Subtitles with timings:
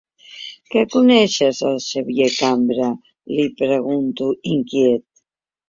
[0.71, 2.89] Que coneixes el Xavier Cambra?
[3.35, 5.09] —li pregunto, inquiet.